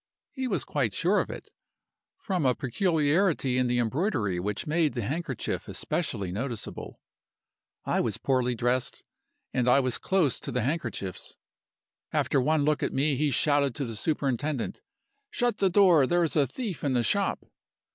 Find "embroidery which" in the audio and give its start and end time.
3.77-4.65